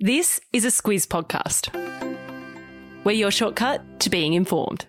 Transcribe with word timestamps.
This 0.00 0.40
is 0.52 0.64
a 0.64 0.68
Squiz 0.68 1.08
podcast. 1.08 1.74
We're 3.02 3.10
your 3.10 3.32
shortcut 3.32 3.98
to 3.98 4.10
being 4.10 4.34
informed. 4.34 4.86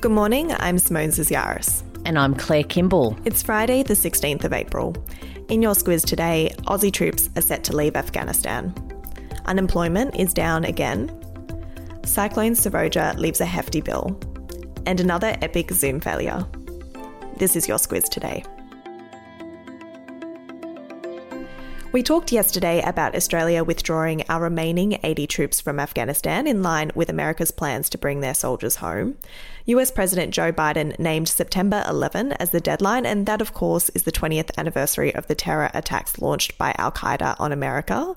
Good 0.00 0.10
morning, 0.10 0.52
I'm 0.52 0.78
Simone 0.78 1.10
Zaziaris. 1.10 1.82
And 2.06 2.18
I'm 2.18 2.34
Claire 2.34 2.64
Kimball. 2.64 3.18
It's 3.26 3.42
Friday, 3.42 3.82
the 3.82 3.92
16th 3.92 4.44
of 4.44 4.54
April. 4.54 4.96
In 5.50 5.60
your 5.60 5.74
Squiz 5.74 6.02
today, 6.02 6.54
Aussie 6.62 6.90
troops 6.90 7.28
are 7.36 7.42
set 7.42 7.62
to 7.64 7.76
leave 7.76 7.94
Afghanistan. 7.94 8.74
Unemployment 9.44 10.16
is 10.16 10.32
down 10.32 10.64
again. 10.64 11.10
Cyclone 12.06 12.52
Seroja 12.52 13.18
leaves 13.18 13.42
a 13.42 13.44
hefty 13.44 13.82
bill. 13.82 14.18
And 14.86 14.98
another 14.98 15.36
epic 15.42 15.70
Zoom 15.72 16.00
failure. 16.00 16.42
This 17.36 17.54
is 17.54 17.68
your 17.68 17.76
Squiz 17.76 18.08
today. 18.08 18.44
We 21.92 22.02
talked 22.02 22.32
yesterday 22.32 22.80
about 22.80 23.14
Australia 23.14 23.62
withdrawing 23.62 24.24
our 24.30 24.40
remaining 24.40 24.98
80 25.02 25.26
troops 25.26 25.60
from 25.60 25.78
Afghanistan 25.78 26.46
in 26.46 26.62
line 26.62 26.90
with 26.94 27.10
America's 27.10 27.50
plans 27.50 27.90
to 27.90 27.98
bring 27.98 28.20
their 28.20 28.32
soldiers 28.32 28.76
home. 28.76 29.18
US 29.66 29.90
President 29.90 30.32
Joe 30.32 30.52
Biden 30.52 30.98
named 30.98 31.28
September 31.28 31.84
11 31.86 32.32
as 32.32 32.50
the 32.50 32.60
deadline, 32.60 33.04
and 33.04 33.26
that, 33.26 33.42
of 33.42 33.52
course, 33.52 33.90
is 33.90 34.04
the 34.04 34.10
20th 34.10 34.50
anniversary 34.56 35.14
of 35.14 35.26
the 35.26 35.34
terror 35.34 35.70
attacks 35.74 36.18
launched 36.18 36.56
by 36.56 36.74
Al 36.78 36.92
Qaeda 36.92 37.36
on 37.38 37.52
America. 37.52 38.16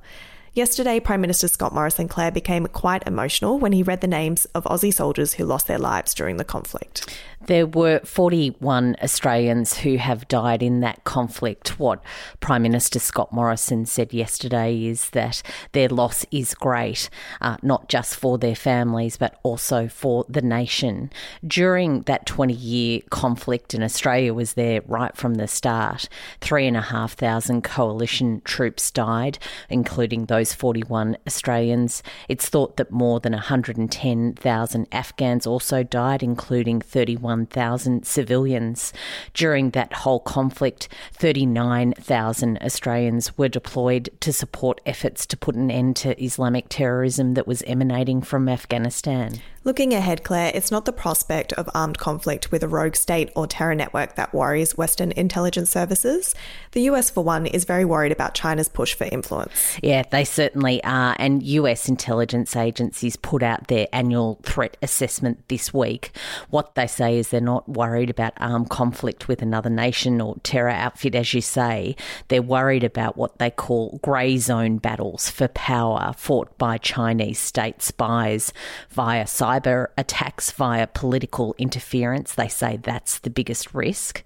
Yesterday, 0.55 1.01
Prime 1.01 1.19
Minister 1.19 1.49
Scott 1.49 1.73
Morrison 1.73 2.07
Claire 2.07 2.31
became 2.31 2.65
quite 2.67 3.05
emotional 3.05 3.59
when 3.59 3.73
he 3.73 3.83
read 3.83 3.99
the 3.99 4.07
names 4.07 4.45
of 4.55 4.63
Aussie 4.63 4.93
soldiers 4.93 5.33
who 5.33 5.43
lost 5.43 5.67
their 5.67 5.77
lives 5.77 6.13
during 6.13 6.37
the 6.37 6.45
conflict. 6.45 7.13
There 7.47 7.67
were 7.67 7.99
41 7.99 8.95
Australians 9.03 9.77
who 9.77 9.97
have 9.97 10.27
died 10.27 10.63
in 10.63 10.79
that 10.79 11.03
conflict. 11.03 11.77
What 11.79 12.01
Prime 12.39 12.63
Minister 12.63 12.97
Scott 12.97 13.31
Morrison 13.31 13.85
said 13.85 14.13
yesterday 14.13 14.85
is 14.85 15.09
that 15.11 15.43
their 15.73 15.89
loss 15.89 16.25
is 16.31 16.55
great, 16.55 17.09
uh, 17.41 17.57
not 17.61 17.87
just 17.87 18.15
for 18.15 18.37
their 18.37 18.55
families, 18.55 19.17
but 19.17 19.39
also 19.43 19.87
for 19.87 20.25
the 20.27 20.41
nation. 20.41 21.11
During 21.45 22.01
that 22.03 22.25
20 22.25 22.53
year 22.53 23.01
conflict, 23.11 23.73
and 23.73 23.83
Australia 23.83 24.33
was 24.33 24.53
there 24.53 24.81
right 24.87 25.15
from 25.15 25.35
the 25.35 25.47
start, 25.47 26.09
three 26.41 26.65
and 26.65 26.77
a 26.77 26.81
half 26.81 27.13
thousand 27.13 27.63
coalition 27.63 28.41
troops 28.43 28.89
died, 28.89 29.37
including 29.69 30.25
those 30.25 30.44
41 30.53 31.17
Australians. 31.27 32.03
It's 32.29 32.49
thought 32.49 32.77
that 32.77 32.91
more 32.91 33.19
than 33.19 33.33
110,000 33.33 34.87
Afghans 34.91 35.47
also 35.47 35.83
died, 35.83 36.21
including 36.23 36.81
31,000 36.81 38.05
civilians. 38.05 38.93
During 39.33 39.71
that 39.71 39.93
whole 39.93 40.19
conflict, 40.19 40.87
39,000 41.13 42.57
Australians 42.61 43.37
were 43.37 43.49
deployed 43.49 44.09
to 44.19 44.33
support 44.33 44.81
efforts 44.85 45.25
to 45.25 45.37
put 45.37 45.55
an 45.55 45.71
end 45.71 45.95
to 45.97 46.21
Islamic 46.23 46.65
terrorism 46.69 47.33
that 47.33 47.47
was 47.47 47.63
emanating 47.63 48.21
from 48.21 48.47
Afghanistan. 48.49 49.41
Looking 49.65 49.95
ahead, 49.95 50.23
Claire, 50.23 50.51
it's 50.53 50.69
not 50.69 50.85
the 50.85 50.93
prospect 50.93 51.51
of 51.53 51.67
armed 51.73 51.97
conflict 51.97 52.51
with 52.51 52.61
a 52.61 52.67
rogue 52.67 52.95
state 52.95 53.31
or 53.35 53.47
terror 53.47 53.73
network 53.73 54.13
that 54.13 54.31
worries 54.31 54.77
Western 54.77 55.11
intelligence 55.13 55.71
services. 55.71 56.35
The 56.73 56.81
US, 56.81 57.09
for 57.09 57.23
one, 57.23 57.47
is 57.47 57.65
very 57.65 57.83
worried 57.83 58.11
about 58.11 58.35
China's 58.35 58.69
push 58.69 58.93
for 58.93 59.05
influence. 59.05 59.79
Yeah, 59.81 60.03
they 60.11 60.23
certainly 60.23 60.83
are. 60.83 61.15
And 61.17 61.41
US 61.41 61.89
intelligence 61.89 62.55
agencies 62.55 63.15
put 63.15 63.41
out 63.41 63.67
their 63.67 63.87
annual 63.91 64.39
threat 64.43 64.77
assessment 64.83 65.47
this 65.47 65.73
week. 65.73 66.15
What 66.51 66.75
they 66.75 66.85
say 66.85 67.17
is 67.17 67.29
they're 67.29 67.41
not 67.41 67.67
worried 67.67 68.11
about 68.11 68.33
armed 68.37 68.69
conflict 68.69 69.27
with 69.27 69.41
another 69.41 69.71
nation 69.71 70.21
or 70.21 70.35
terror 70.43 70.69
outfit, 70.69 71.15
as 71.15 71.33
you 71.33 71.41
say. 71.41 71.95
They're 72.27 72.43
worried 72.43 72.83
about 72.83 73.17
what 73.17 73.39
they 73.39 73.49
call 73.49 73.99
grey 74.03 74.37
zone 74.37 74.77
battles 74.77 75.27
for 75.27 75.47
power 75.47 76.13
fought 76.15 76.55
by 76.59 76.77
Chinese 76.77 77.39
state 77.39 77.81
spies 77.81 78.53
via 78.91 79.23
cyber 79.23 79.54
cyber 79.55 79.87
attacks 79.97 80.51
via 80.51 80.87
political 80.87 81.55
interference. 81.57 82.35
They 82.35 82.47
say 82.47 82.77
that's 82.77 83.19
the 83.19 83.29
biggest 83.29 83.73
risk. 83.73 84.23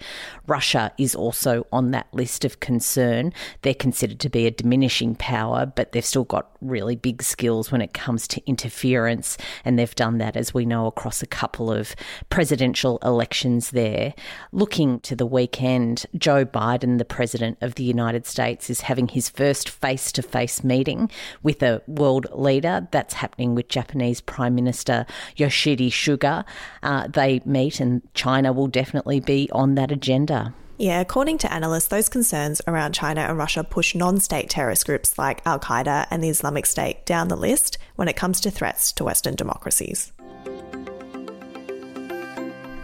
Russia 0.48 0.92
is 0.98 1.16
also 1.16 1.66
on 1.72 1.92
that 1.92 2.08
list 2.14 2.46
of 2.46 2.60
concern. 2.60 3.34
They're 3.62 3.74
considered 3.74 4.20
to 4.22 4.30
be 4.30 4.48
a 4.48 4.52
diminishing 4.52 5.16
power, 5.16 5.66
but 5.66 5.92
they've 5.92 6.06
still 6.06 6.24
got 6.24 6.52
really 6.62 6.96
big 6.96 7.22
skills 7.24 7.72
when 7.72 7.82
it 7.82 7.94
comes 7.94 8.28
to 8.30 8.42
interference, 8.46 9.38
and 9.64 9.78
they've 9.78 9.96
done 9.96 10.18
that, 10.18 10.36
as 10.36 10.54
we 10.54 10.66
know, 10.66 10.88
across 10.88 11.22
a 11.22 11.28
couple 11.28 11.72
of 11.72 11.96
presidential 12.30 13.00
elections 13.04 13.72
there. 13.72 14.14
Looking 14.52 15.00
to 15.02 15.16
the 15.16 15.26
weekend, 15.26 16.06
Joe 16.18 16.46
Biden, 16.46 16.98
the 16.98 17.06
President 17.06 17.58
of 17.62 17.76
the 17.76 17.84
United 17.84 18.26
States, 18.26 18.70
is 18.70 18.82
having 18.82 19.08
his 19.08 19.30
first 19.30 19.70
face 19.70 20.12
to 20.14 20.22
face 20.22 20.64
meeting 20.64 21.10
with 21.44 21.62
a 21.64 21.82
world 21.88 22.28
leader. 22.34 22.88
That's 22.92 23.16
happening 23.16 23.56
with 23.56 23.68
Japanese 23.68 24.22
Prime 24.22 24.56
Minister 24.56 25.06
Yoshihide 25.38 25.90
Suga. 25.90 26.46
Uh, 26.84 27.08
they 27.08 27.42
meet, 27.46 27.80
and 27.80 28.02
China 28.14 28.54
will 28.54 28.68
definitely 28.68 29.20
be 29.20 29.50
on 29.52 29.76
that 29.76 29.92
agenda. 29.92 30.54
Yeah, 30.78 31.02
according 31.02 31.40
to 31.40 31.52
analysts, 31.52 31.88
those 31.88 32.08
concerns 32.08 32.62
around 32.66 32.94
China 32.94 33.20
and 33.20 33.38
Russia 33.38 33.66
push 33.66 33.96
non 33.96 34.20
state 34.22 34.50
terrorist 34.50 34.86
groups 34.86 35.18
like 35.18 35.46
Al 35.46 35.60
Qaeda 35.60 36.08
and 36.10 36.24
the 36.24 36.30
Islamic 36.30 36.66
State 36.66 37.06
down 37.06 37.28
the 37.28 37.36
list 37.36 37.78
when 37.96 38.08
it 38.08 38.16
comes 38.16 38.40
to 38.42 38.50
threats 38.50 38.94
to 38.94 39.04
Western 39.04 39.36
democracies. 39.36 40.14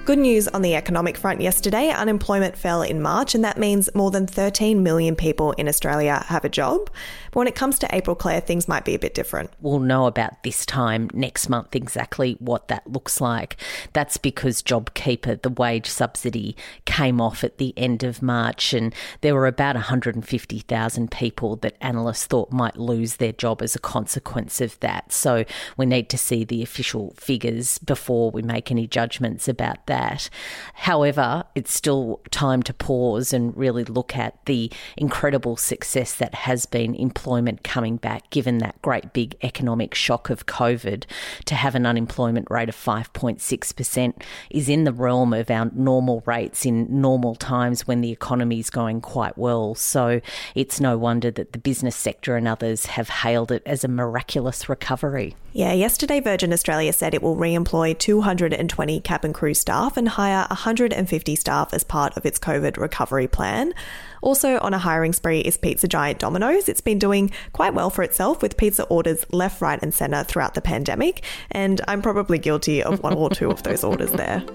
Good 0.05 0.19
news 0.19 0.47
on 0.47 0.61
the 0.61 0.75
economic 0.75 1.17
front 1.17 1.41
yesterday. 1.41 1.89
Unemployment 1.89 2.55
fell 2.55 2.83
in 2.83 3.01
March, 3.01 3.33
and 3.33 3.43
that 3.43 3.57
means 3.57 3.89
more 3.95 4.11
than 4.11 4.27
13 4.27 4.83
million 4.83 5.15
people 5.15 5.53
in 5.53 5.67
Australia 5.67 6.23
have 6.27 6.45
a 6.45 6.49
job. 6.49 6.91
But 7.31 7.39
when 7.39 7.47
it 7.47 7.55
comes 7.55 7.79
to 7.79 7.87
April, 7.91 8.15
Claire, 8.15 8.39
things 8.39 8.67
might 8.67 8.85
be 8.85 8.93
a 8.93 8.99
bit 8.99 9.15
different. 9.15 9.49
We'll 9.61 9.79
know 9.79 10.05
about 10.05 10.43
this 10.43 10.63
time 10.63 11.09
next 11.15 11.49
month 11.49 11.75
exactly 11.75 12.33
what 12.33 12.67
that 12.67 12.85
looks 12.85 13.19
like. 13.19 13.57
That's 13.93 14.17
because 14.17 14.61
JobKeeper, 14.61 15.41
the 15.41 15.49
wage 15.49 15.87
subsidy, 15.87 16.55
came 16.85 17.19
off 17.19 17.43
at 17.43 17.57
the 17.57 17.73
end 17.75 18.03
of 18.03 18.21
March, 18.21 18.75
and 18.75 18.93
there 19.21 19.33
were 19.33 19.47
about 19.47 19.73
150,000 19.73 21.09
people 21.09 21.55
that 21.55 21.77
analysts 21.81 22.27
thought 22.27 22.51
might 22.51 22.77
lose 22.77 23.15
their 23.15 23.33
job 23.33 23.63
as 23.63 23.75
a 23.75 23.79
consequence 23.79 24.61
of 24.61 24.79
that. 24.81 25.11
So 25.11 25.45
we 25.77 25.87
need 25.87 26.09
to 26.09 26.17
see 26.19 26.43
the 26.43 26.61
official 26.61 27.15
figures 27.17 27.79
before 27.79 28.29
we 28.29 28.43
make 28.43 28.69
any 28.69 28.85
judgments 28.85 29.47
about 29.47 29.87
that 29.87 29.94
that. 29.95 30.29
However, 30.73 31.45
it's 31.55 31.73
still 31.73 32.19
time 32.31 32.61
to 32.63 32.73
pause 32.73 33.31
and 33.31 33.55
really 33.55 33.85
look 33.85 34.15
at 34.17 34.45
the 34.45 34.69
incredible 34.97 35.55
success 35.55 36.15
that 36.15 36.35
has 36.35 36.65
been 36.65 36.93
employment 36.95 37.63
coming 37.63 37.95
back, 37.95 38.29
given 38.29 38.57
that 38.57 38.81
great 38.81 39.13
big 39.13 39.37
economic 39.41 39.95
shock 39.95 40.29
of 40.29 40.45
COVID. 40.45 41.05
To 41.45 41.55
have 41.55 41.75
an 41.75 41.85
unemployment 41.85 42.51
rate 42.51 42.67
of 42.67 42.75
5.6% 42.75 44.21
is 44.49 44.67
in 44.67 44.83
the 44.83 44.91
realm 44.91 45.33
of 45.33 45.49
our 45.49 45.71
normal 45.73 46.21
rates 46.25 46.65
in 46.65 47.01
normal 47.01 47.35
times 47.35 47.87
when 47.87 48.01
the 48.01 48.11
economy 48.11 48.59
is 48.59 48.69
going 48.69 48.99
quite 48.99 49.37
well. 49.37 49.75
So 49.75 50.19
it's 50.55 50.81
no 50.81 50.97
wonder 50.97 51.31
that 51.31 51.53
the 51.53 51.59
business 51.59 51.95
sector 51.95 52.35
and 52.35 52.47
others 52.47 52.87
have 52.87 53.07
hailed 53.09 53.51
it 53.51 53.63
as 53.65 53.83
a 53.85 53.87
miraculous 53.87 54.67
recovery. 54.67 55.35
Yeah, 55.53 55.71
yesterday 55.71 56.19
Virgin 56.19 56.51
Australia 56.51 56.91
said 56.91 57.13
it 57.13 57.23
will 57.23 57.37
re 57.37 57.53
employ 57.53 57.93
220 57.93 58.99
cabin 58.99 59.31
crew 59.31 59.53
staff 59.53 59.84
and 59.95 60.09
hire 60.09 60.45
150 60.49 61.35
staff 61.35 61.73
as 61.73 61.83
part 61.83 62.17
of 62.17 62.25
its 62.25 62.39
COVID 62.39 62.77
recovery 62.77 63.27
plan. 63.27 63.73
Also, 64.21 64.57
on 64.59 64.73
a 64.73 64.79
hiring 64.79 65.13
spree 65.13 65.39
is 65.39 65.55
pizza 65.55 65.87
giant 65.87 66.19
Domino's. 66.19 66.67
It's 66.67 66.81
been 66.81 66.99
doing 66.99 67.31
quite 67.53 67.73
well 67.73 67.89
for 67.89 68.03
itself 68.03 68.41
with 68.41 68.57
pizza 68.57 68.83
orders 68.85 69.25
left, 69.31 69.61
right, 69.61 69.81
and 69.81 69.93
centre 69.93 70.23
throughout 70.23 70.55
the 70.55 70.61
pandemic, 70.61 71.23
and 71.51 71.79
I'm 71.87 72.01
probably 72.01 72.39
guilty 72.39 72.81
of 72.81 73.03
one 73.03 73.13
or 73.13 73.29
two 73.29 73.51
of 73.51 73.63
those 73.63 73.83
orders 73.83 74.11
there. 74.11 74.43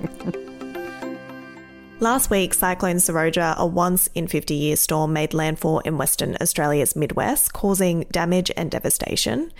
Last 2.00 2.30
week, 2.30 2.54
Cyclone 2.54 2.96
Seroja, 2.96 3.54
a 3.58 3.66
once 3.66 4.08
in 4.14 4.26
50 4.26 4.54
year 4.54 4.76
storm, 4.76 5.12
made 5.12 5.34
landfall 5.34 5.80
in 5.80 5.98
Western 5.98 6.34
Australia's 6.40 6.96
Midwest, 6.96 7.52
causing 7.52 8.06
damage 8.10 8.50
and 8.56 8.70
devastation. 8.70 9.52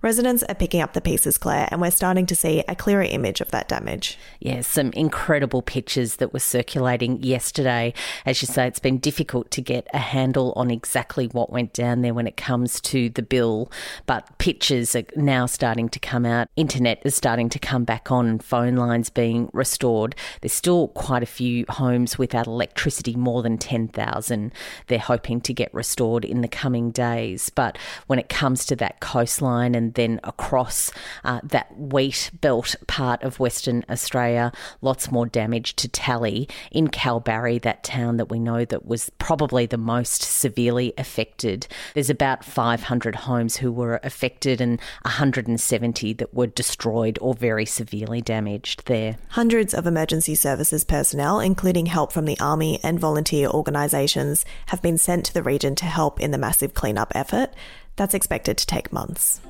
Residents 0.00 0.44
are 0.44 0.54
picking 0.54 0.80
up 0.80 0.92
the 0.92 1.00
pieces, 1.00 1.38
Claire, 1.38 1.66
and 1.72 1.80
we're 1.80 1.90
starting 1.90 2.24
to 2.26 2.36
see 2.36 2.62
a 2.68 2.76
clearer 2.76 3.02
image 3.02 3.40
of 3.40 3.50
that 3.50 3.66
damage. 3.66 4.16
Yeah, 4.38 4.60
some 4.60 4.92
incredible 4.92 5.60
pictures 5.60 6.16
that 6.16 6.32
were 6.32 6.38
circulating 6.38 7.20
yesterday. 7.20 7.92
As 8.24 8.40
you 8.40 8.46
say, 8.46 8.68
it's 8.68 8.78
been 8.78 8.98
difficult 8.98 9.50
to 9.50 9.60
get 9.60 9.88
a 9.92 9.98
handle 9.98 10.52
on 10.54 10.70
exactly 10.70 11.26
what 11.26 11.50
went 11.50 11.72
down 11.72 12.02
there 12.02 12.14
when 12.14 12.28
it 12.28 12.36
comes 12.36 12.80
to 12.82 13.08
the 13.08 13.22
bill, 13.22 13.72
but 14.06 14.38
pictures 14.38 14.94
are 14.94 15.02
now 15.16 15.46
starting 15.46 15.88
to 15.88 15.98
come 15.98 16.24
out. 16.24 16.46
Internet 16.54 17.02
is 17.04 17.16
starting 17.16 17.48
to 17.48 17.58
come 17.58 17.82
back 17.82 18.12
on, 18.12 18.38
phone 18.38 18.76
lines 18.76 19.10
being 19.10 19.50
restored. 19.52 20.14
There's 20.42 20.52
still 20.52 20.88
quite 20.88 21.24
a 21.24 21.26
few 21.26 21.64
homes 21.68 22.16
without 22.16 22.46
electricity, 22.46 23.16
more 23.16 23.42
than 23.42 23.58
10,000. 23.58 24.52
They're 24.86 24.98
hoping 25.00 25.40
to 25.40 25.52
get 25.52 25.74
restored 25.74 26.24
in 26.24 26.40
the 26.40 26.46
coming 26.46 26.92
days. 26.92 27.50
But 27.50 27.76
when 28.06 28.20
it 28.20 28.28
comes 28.28 28.64
to 28.66 28.76
that 28.76 29.00
coastline 29.00 29.74
and 29.74 29.87
then 29.94 30.20
across 30.24 30.90
uh, 31.24 31.40
that 31.44 31.76
wheat 31.78 32.30
belt 32.40 32.76
part 32.86 33.22
of 33.22 33.40
Western 33.40 33.84
Australia. 33.88 34.52
Lots 34.80 35.10
more 35.10 35.26
damage 35.26 35.74
to 35.76 35.88
tally 35.88 36.48
in 36.70 36.88
Kalbarri, 36.88 37.60
that 37.62 37.84
town 37.84 38.16
that 38.16 38.30
we 38.30 38.38
know 38.38 38.64
that 38.64 38.86
was 38.86 39.10
probably 39.18 39.66
the 39.66 39.78
most 39.78 40.22
severely 40.22 40.92
affected. 40.98 41.66
There's 41.94 42.10
about 42.10 42.44
500 42.44 43.14
homes 43.14 43.56
who 43.56 43.72
were 43.72 44.00
affected 44.02 44.60
and 44.60 44.80
170 45.02 46.12
that 46.14 46.34
were 46.34 46.46
destroyed 46.46 47.18
or 47.20 47.34
very 47.34 47.66
severely 47.66 48.20
damaged 48.20 48.86
there. 48.86 49.16
Hundreds 49.30 49.74
of 49.74 49.86
emergency 49.86 50.34
services 50.34 50.84
personnel, 50.84 51.40
including 51.40 51.86
help 51.86 52.12
from 52.12 52.24
the 52.24 52.38
Army 52.40 52.80
and 52.82 53.00
volunteer 53.00 53.48
organisations, 53.48 54.44
have 54.66 54.82
been 54.82 54.98
sent 54.98 55.24
to 55.26 55.34
the 55.34 55.42
region 55.42 55.74
to 55.76 55.84
help 55.84 56.20
in 56.20 56.30
the 56.30 56.38
massive 56.38 56.74
cleanup 56.74 57.12
effort. 57.14 57.50
That's 57.96 58.14
expected 58.14 58.58
to 58.58 58.66
take 58.66 58.92
months. 58.92 59.40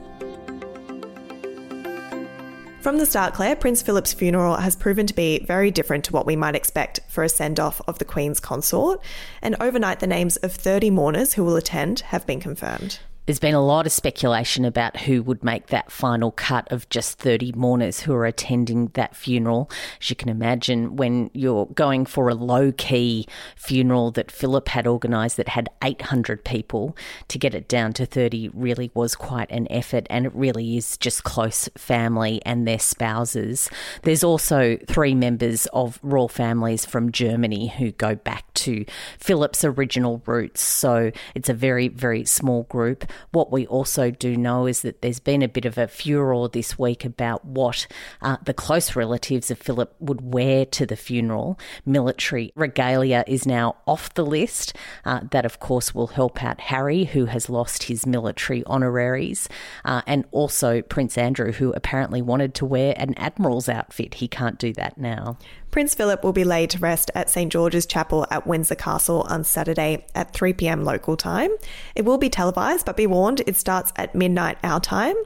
From 2.81 2.99
the 2.99 3.07
start, 3.07 3.35
Claire, 3.35 3.57
Prince 3.57 3.83
Philip's 3.83 4.13
funeral 4.13 4.55
has 4.55 4.77
proven 4.77 5.05
to 5.09 5.15
be 5.15 5.41
very 5.41 5.73
different 5.73 6.05
to 6.05 6.13
what 6.13 6.27
we 6.27 6.37
might 6.37 6.55
expect 6.55 7.01
for 7.09 7.25
a 7.25 7.29
send 7.29 7.59
off 7.59 7.81
of 7.89 7.99
the 7.99 8.05
Queen's 8.05 8.39
consort, 8.39 9.03
and 9.43 9.57
overnight 9.59 9.99
the 9.99 10.07
names 10.07 10.37
of 10.37 10.53
30 10.53 10.91
mourners 10.91 11.33
who 11.33 11.43
will 11.43 11.57
attend 11.57 12.01
have 12.01 12.25
been 12.25 12.39
confirmed. 12.39 13.01
There's 13.29 13.39
been 13.39 13.55
a 13.55 13.61
lot 13.61 13.85
of 13.85 13.93
speculation 13.93 14.65
about 14.65 15.01
who 15.01 15.23
would 15.23 15.45
make 15.45 15.67
that 15.67 15.93
final 15.93 16.31
cut 16.31 16.67
of 16.73 16.89
just 16.89 17.19
30 17.19 17.53
mourners 17.53 18.01
who 18.01 18.15
are 18.15 18.25
attending 18.25 18.87
that 18.95 19.15
funeral. 19.15 19.71
As 20.01 20.09
you 20.09 20.17
can 20.17 20.31
imagine, 20.31 20.97
when 20.97 21.29
you're 21.35 21.67
going 21.67 22.07
for 22.07 22.31
a 22.31 22.35
low 22.35 22.73
key 22.73 23.27
funeral 23.55 24.13
that 24.13 24.31
Philip 24.31 24.69
had 24.69 24.87
organised 24.87 25.37
that 25.37 25.49
had 25.49 25.69
800 25.85 26.43
people, 26.43 26.97
to 27.29 27.39
get 27.39 27.55
it 27.55 27.69
down 27.69 27.93
to 27.93 28.07
30 28.07 28.49
really 28.55 28.91
was 28.95 29.15
quite 29.15 29.51
an 29.51 29.71
effort, 29.71 30.07
and 30.09 30.25
it 30.25 30.35
really 30.35 30.79
is 30.79 30.97
just 30.97 31.23
close 31.23 31.69
family 31.77 32.41
and 32.47 32.67
their 32.67 32.79
spouses. 32.79 33.69
There's 34.05 34.25
also 34.25 34.79
three 34.87 35.15
members 35.15 35.67
of 35.75 35.99
royal 36.03 36.29
families 36.29 36.87
from 36.87 37.13
Germany 37.13 37.69
who 37.69 37.93
go 37.93 38.15
back 38.15 38.55
to 38.55 38.87
Philip's 39.19 39.67
original 39.67 40.23
roots, 40.25 40.63
so 40.63 41.13
it's 41.35 41.51
a 41.51 41.55
very, 41.55 41.89
very 41.89 42.25
small 42.25 42.63
group. 42.71 43.05
What 43.33 43.53
we 43.53 43.67
also 43.67 44.11
do 44.11 44.37
know 44.37 44.67
is 44.67 44.83
that 44.83 45.03
there's 45.03 45.21
been 45.21 45.43
a 45.43 45.49
bit 45.49 45.65
of 45.65 45.79
a 45.79 45.89
furor 45.89 46.49
this 46.49 46.79
week 46.79 47.05
about 47.05 47.45
what 47.45 47.87
uh, 48.23 48.37
the 48.45 48.55
close 48.55 48.97
relatives 48.97 49.51
of 49.51 49.59
Philip 49.59 49.95
would 50.01 50.33
wear 50.33 50.65
to 50.67 50.87
the 50.87 50.97
funeral. 50.97 51.59
Military 51.85 52.53
regalia 52.55 53.25
is 53.27 53.47
now 53.47 53.77
off 53.87 54.13
the 54.15 54.25
list. 54.25 54.75
Uh, 55.05 55.21
that, 55.31 55.45
of 55.45 55.61
course, 55.61 55.95
will 55.95 56.09
help 56.09 56.43
out 56.43 56.61
Harry, 56.61 57.05
who 57.05 57.27
has 57.27 57.49
lost 57.49 57.85
his 57.85 58.07
military 58.07 58.65
honoraries, 58.65 59.49
uh, 59.85 60.03
and 60.07 60.25
also 60.31 60.83
Prince 60.83 61.19
Andrew, 61.19 61.53
who 61.53 61.73
apparently 61.73 62.23
wanted 62.23 62.55
to 62.55 62.67
wear 62.67 62.95
an 62.97 63.15
admiral's 63.15 63.69
outfit. 63.69 64.15
He 64.15 64.29
can't 64.29 64.59
do 64.59 64.73
that 64.75 64.99
now. 64.99 65.39
Prince 65.71 65.95
Philip 65.95 66.25
will 66.25 66.33
be 66.33 66.45
laid 66.45 66.71
to 66.71 66.79
rest 66.79 67.11
at 67.15 67.29
St 67.29 67.53
George's 67.53 67.85
Chapel 67.85 68.27
at 68.31 68.47
Windsor 68.47 68.75
Castle 68.75 69.27
on 69.29 69.45
Saturday 69.45 70.07
at 70.15 70.33
3 70.33 70.55
pm 70.55 70.83
local 70.83 71.17
time. 71.17 71.51
It 71.95 72.05
will 72.05 72.17
be 72.17 72.31
televised, 72.31 72.87
but 72.87 72.97
be 72.97 73.07
warned, 73.09 73.43
it 73.47 73.57
starts 73.57 73.93
at 73.97 74.15
midnight 74.15 74.59
our 74.63 74.81
time. 74.81 75.17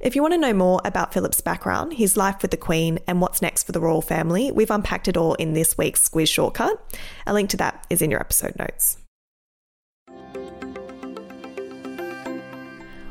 If 0.00 0.16
you 0.16 0.22
want 0.22 0.34
to 0.34 0.38
know 0.38 0.52
more 0.52 0.80
about 0.84 1.12
Philip's 1.12 1.40
background, 1.40 1.94
his 1.94 2.16
life 2.16 2.42
with 2.42 2.50
the 2.50 2.56
Queen, 2.56 2.98
and 3.06 3.20
what's 3.20 3.42
next 3.42 3.64
for 3.64 3.72
the 3.72 3.80
royal 3.80 4.02
family, 4.02 4.52
we've 4.52 4.70
unpacked 4.70 5.08
it 5.08 5.16
all 5.16 5.34
in 5.34 5.52
this 5.52 5.76
week's 5.76 6.08
Squiz 6.08 6.28
Shortcut. 6.28 6.96
A 7.26 7.34
link 7.34 7.50
to 7.50 7.56
that 7.58 7.86
is 7.90 8.02
in 8.02 8.10
your 8.10 8.20
episode 8.20 8.54
notes. 8.58 8.98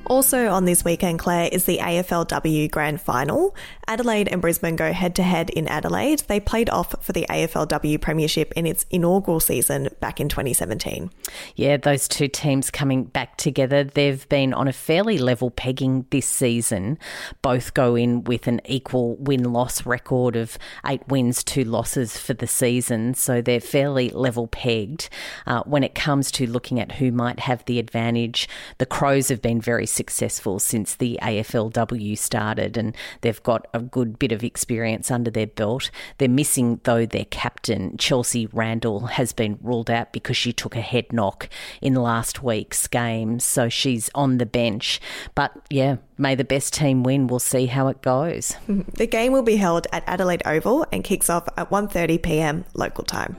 Also 0.08 0.50
on 0.50 0.66
this 0.66 0.86
weekend, 0.86 1.20
Claire, 1.20 1.50
is 1.52 1.66
the 1.66 1.80
AFLW 1.80 2.70
Grand 2.70 3.02
Final. 3.02 3.56
Adelaide 3.88 4.28
and 4.28 4.42
Brisbane 4.42 4.76
go 4.76 4.94
head 4.94 5.16
to 5.16 5.24
head 5.24 5.50
in 5.50 5.68
Adelaide. 5.68 6.20
They 6.28 6.40
played 6.40 6.70
off 6.70 6.96
for 7.04 7.12
the 7.12 7.26
AFLW 7.30 8.00
Premiership 8.02 8.52
in 8.56 8.66
its 8.66 8.86
inaugural 8.90 9.40
season 9.40 9.90
back 10.00 10.20
in 10.20 10.30
2017. 10.30 11.12
Yeah, 11.56 11.78
those 11.78 12.08
two 12.08 12.28
teams 12.28 12.70
coming 12.70 13.06
back 13.06 13.38
together. 13.38 13.84
They've 13.84 14.28
been 14.30 14.54
on 14.54 14.68
a 14.68 14.74
fairly 14.74 15.18
level 15.18 15.50
pegging 15.50 16.06
this 16.12 16.28
season. 16.28 16.98
Both 17.42 17.74
go 17.74 17.96
in 17.96 18.24
with 18.24 18.48
an 18.48 18.62
equal 18.66 19.16
win 19.16 19.52
loss 19.54 19.86
record 19.86 20.36
of 20.36 20.58
eight 20.86 21.08
wins, 21.08 21.44
two 21.44 21.64
losses 21.64 22.18
for 22.18 22.34
the 22.34 22.48
season. 22.48 23.14
So 23.14 23.42
they're 23.42 23.60
fairly 23.60 24.10
level 24.10 24.48
pegged. 24.48 25.10
Uh, 25.48 25.64
when 25.64 25.84
it 25.84 25.96
comes 25.96 26.32
to 26.32 26.48
looking 26.48 26.80
at 26.80 26.94
who 26.94 27.12
might 27.12 27.40
have 27.42 27.66
the 27.66 27.80
advantage, 27.80 28.48
the 28.78 28.86
Crows 28.86 29.30
have 29.30 29.42
been 29.42 29.62
very 29.62 29.86
successful 29.96 30.60
since 30.60 30.96
the 30.96 31.18
AFLW 31.22 32.18
started, 32.18 32.78
and 32.78 32.96
they've 33.22 33.42
got 33.44 33.68
a 33.74 33.80
good 33.80 34.20
bit 34.20 34.32
of 34.32 34.44
experience 34.44 35.10
under 35.10 35.32
their 35.32 35.48
belt. 35.48 35.90
They're 36.18 36.30
missing, 36.30 36.80
though, 36.84 37.06
their 37.06 37.26
captain, 37.26 37.98
Chelsea 37.98 38.48
Randall, 38.48 39.08
has 39.08 39.34
been 39.34 39.58
ruled 39.62 39.90
out 39.90 40.14
because 40.14 40.38
she 40.38 40.54
took 40.54 40.76
a 40.76 40.82
head 40.82 41.12
knock 41.12 41.50
in 41.82 41.96
last 41.96 42.44
week's 42.44 42.88
game, 42.88 43.40
so 43.40 43.70
she's 43.70 44.10
on 44.14 44.38
the 44.38 44.46
bench. 44.46 45.00
But 45.34 45.52
yeah, 45.70 45.98
may 46.18 46.36
the 46.36 46.44
best 46.44 46.74
team 46.74 47.04
win. 47.04 47.28
We'll 47.28 47.40
see 47.40 47.66
how 47.68 47.88
it 47.88 48.02
goes. 48.02 48.56
The 48.96 49.08
game 49.08 49.34
will 49.34 49.44
be 49.44 49.58
held 49.58 49.88
at 49.92 50.04
Adelaide 50.08 50.44
Oval 50.46 50.86
and 50.92 51.04
kicks 51.04 51.30
off 51.30 51.48
at 51.58 51.70
1:30 51.70 52.22
p.m. 52.22 52.66
local 52.74 53.04
time. 53.04 53.36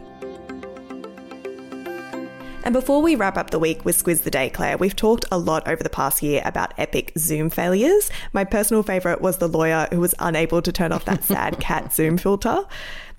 And 2.66 2.72
before 2.72 3.00
we 3.00 3.14
wrap 3.14 3.38
up 3.38 3.50
the 3.50 3.60
week 3.60 3.84
with 3.84 3.96
Squiz 3.96 4.24
the 4.24 4.30
Day, 4.32 4.50
Claire, 4.50 4.76
we've 4.76 4.96
talked 4.96 5.24
a 5.30 5.38
lot 5.38 5.68
over 5.68 5.84
the 5.84 5.88
past 5.88 6.20
year 6.20 6.42
about 6.44 6.74
epic 6.76 7.12
Zoom 7.16 7.48
failures. 7.48 8.10
My 8.32 8.42
personal 8.42 8.82
favourite 8.82 9.20
was 9.20 9.38
the 9.38 9.46
lawyer 9.46 9.86
who 9.92 10.00
was 10.00 10.16
unable 10.18 10.60
to 10.60 10.72
turn 10.72 10.90
off 10.90 11.04
that 11.04 11.22
sad 11.32 11.60
cat 11.60 11.94
Zoom 11.94 12.18
filter. 12.18 12.64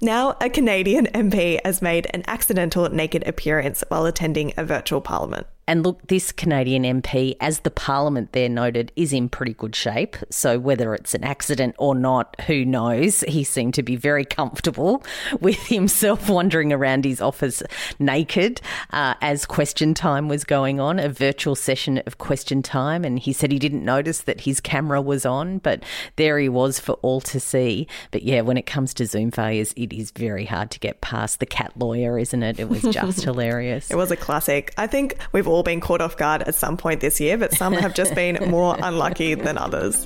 Now, 0.02 0.36
a 0.42 0.50
Canadian 0.50 1.06
MP 1.14 1.62
has 1.64 1.82
made 1.82 2.08
an 2.14 2.26
accidental 2.28 2.90
naked 2.90 3.26
appearance 3.26 3.86
while 3.88 4.06
attending 4.06 4.52
a 4.58 4.66
virtual 4.66 5.00
parliament. 5.00 5.48
And 5.68 5.84
look, 5.84 6.08
this 6.08 6.32
Canadian 6.32 6.84
MP, 6.84 7.36
as 7.42 7.60
the 7.60 7.72
Parliament 7.72 8.32
there 8.32 8.48
noted, 8.48 8.92
is 8.96 9.12
in 9.12 9.28
pretty 9.28 9.54
good 9.54 9.76
shape. 9.76 10.16
So 10.30 10.58
whether 10.58 10.94
it's 10.96 11.14
an 11.14 11.26
accident 11.26 11.76
or 11.78 11.94
not, 11.94 12.40
who 12.48 12.64
knows? 12.64 13.22
He 13.22 13.44
seemed 13.44 13.74
to 13.74 13.84
be 13.84 13.98
very 13.98 14.24
comfortable 14.24 15.04
with 15.42 15.68
himself 15.68 16.30
wandering 16.30 16.72
around 16.72 17.04
his 17.04 17.22
office 17.22 17.62
naked 18.00 18.62
uh, 18.92 19.16
as 19.22 19.46
question 19.46 19.94
time 19.94 20.30
was 20.30 20.46
going 20.46 20.80
on, 20.80 21.00
a 21.00 21.10
virtual 21.10 21.56
session 21.56 22.02
of 22.06 22.18
question 22.18 22.62
time. 22.62 23.04
And 23.04 23.20
he 23.20 23.34
said 23.34 23.52
he 23.52 23.60
didn't 23.60 23.84
notice 23.84 24.22
that 24.22 24.42
his 24.42 24.62
camera 24.62 25.02
was 25.02 25.26
on, 25.26 25.58
but 25.58 25.84
there 26.16 26.40
he 26.40 26.48
was 26.48 26.80
for 26.80 26.94
all 27.02 27.20
to 27.22 27.40
see. 27.40 27.88
But 28.12 28.24
yeah, 28.24 28.42
when 28.42 28.58
it 28.58 28.66
comes 28.66 28.94
to 28.96 29.06
Zoom 29.06 29.32
failures, 29.32 29.74
it 29.76 29.92
is 29.92 30.12
very 30.12 30.46
hard 30.46 30.72
to 30.72 30.80
get 30.80 31.02
past 31.02 31.40
the 31.42 31.46
cat 31.46 31.74
lawyer, 31.76 32.18
isn't 32.18 32.42
it? 32.42 32.60
It 32.60 32.70
was 32.70 32.82
just 32.84 33.22
hilarious. 33.26 33.92
It 33.92 33.96
was 33.96 34.12
a 34.12 34.16
classic. 34.16 34.74
I 34.78 34.88
think 34.88 35.18
we've 35.34 35.48
all 35.48 35.57
all 35.58 35.64
been 35.64 35.82
caught 35.82 36.02
off 36.02 36.16
guard 36.16 36.44
at 36.44 36.54
some 36.54 36.78
point 36.78 37.02
this 37.02 37.20
year, 37.20 37.36
but 37.36 37.52
some 37.52 37.74
have 37.74 37.96
just 37.96 38.14
been 38.14 38.38
more 38.50 38.78
unlucky 38.80 39.34
than 39.34 39.58
others. 39.58 40.06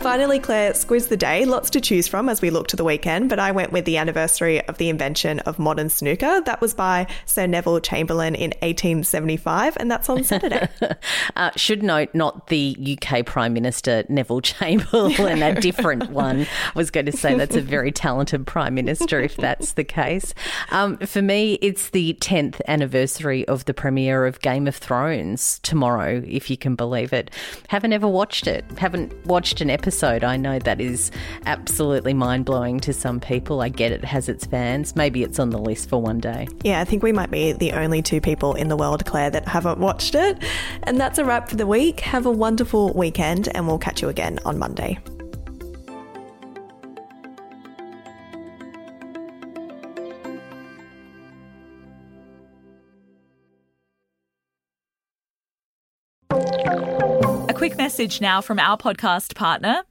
Finally, 0.00 0.38
Claire, 0.38 0.74
squiz 0.74 1.08
the 1.08 1.16
day. 1.16 1.44
Lots 1.44 1.70
to 1.70 1.80
choose 1.80 2.06
from 2.06 2.28
as 2.28 2.40
we 2.40 2.50
look 2.50 2.68
to 2.68 2.76
the 2.76 2.84
weekend, 2.84 3.28
but 3.28 3.40
I 3.40 3.50
went 3.50 3.72
with 3.72 3.84
the 3.84 3.96
anniversary 3.96 4.64
of 4.68 4.78
the 4.78 4.88
invention 4.88 5.40
of 5.40 5.58
modern 5.58 5.90
snooker. 5.90 6.40
That 6.42 6.60
was 6.60 6.72
by 6.72 7.08
Sir 7.26 7.48
Neville 7.48 7.80
Chamberlain 7.80 8.36
in 8.36 8.50
1875, 8.62 9.76
and 9.78 9.90
that's 9.90 10.08
on 10.08 10.22
Saturday. 10.22 10.68
uh, 11.36 11.50
should 11.56 11.82
note, 11.82 12.14
not 12.14 12.46
the 12.46 12.96
UK 12.96 13.26
Prime 13.26 13.52
Minister 13.52 14.04
Neville 14.08 14.40
Chamberlain, 14.40 15.42
a 15.42 15.60
different 15.60 16.10
one. 16.12 16.42
I 16.42 16.72
was 16.76 16.92
going 16.92 17.06
to 17.06 17.12
say 17.12 17.34
that's 17.34 17.56
a 17.56 17.60
very 17.60 17.90
talented 17.90 18.46
Prime 18.46 18.76
Minister 18.76 19.20
if 19.20 19.36
that's 19.36 19.72
the 19.72 19.84
case. 19.84 20.32
Um, 20.70 20.96
for 20.98 21.22
me, 21.22 21.54
it's 21.54 21.90
the 21.90 22.16
10th 22.20 22.60
anniversary 22.68 23.46
of 23.48 23.64
the 23.64 23.74
premiere 23.74 24.26
of 24.26 24.40
Game 24.42 24.57
of 24.66 24.74
Thrones 24.74 25.60
tomorrow, 25.60 26.22
if 26.26 26.50
you 26.50 26.56
can 26.56 26.74
believe 26.74 27.12
it. 27.12 27.30
Haven't 27.68 27.92
ever 27.92 28.08
watched 28.08 28.46
it, 28.46 28.64
haven't 28.78 29.14
watched 29.26 29.60
an 29.60 29.70
episode 29.70 30.08
episode. 30.08 30.24
I 30.24 30.36
know 30.36 30.58
that 30.60 30.80
is 30.80 31.10
absolutely 31.46 32.14
mind 32.14 32.44
blowing 32.44 32.80
to 32.80 32.92
some 32.92 33.20
people. 33.20 33.60
I 33.60 33.68
get 33.68 33.92
it 33.92 34.04
has 34.04 34.28
its 34.28 34.46
fans. 34.46 34.94
Maybe 34.94 35.22
it's 35.22 35.38
on 35.38 35.50
the 35.50 35.58
list 35.58 35.88
for 35.88 36.00
one 36.00 36.20
day. 36.20 36.46
Yeah, 36.62 36.80
I 36.80 36.84
think 36.84 37.02
we 37.02 37.12
might 37.12 37.30
be 37.30 37.52
the 37.52 37.72
only 37.72 38.02
two 38.02 38.20
people 38.20 38.54
in 38.54 38.68
the 38.68 38.76
world, 38.76 39.04
Claire, 39.04 39.30
that 39.30 39.48
haven't 39.48 39.78
watched 39.78 40.14
it. 40.14 40.42
And 40.84 41.00
that's 41.00 41.18
a 41.18 41.24
wrap 41.24 41.48
for 41.48 41.56
the 41.56 41.66
week. 41.66 42.00
Have 42.00 42.26
a 42.26 42.30
wonderful 42.30 42.92
weekend, 42.94 43.48
and 43.54 43.66
we'll 43.66 43.78
catch 43.78 44.02
you 44.02 44.08
again 44.08 44.38
on 44.44 44.58
Monday. 44.58 44.98
Quick 57.58 57.76
message 57.76 58.20
now 58.20 58.40
from 58.40 58.60
our 58.60 58.78
podcast 58.78 59.34
partner, 59.34 59.82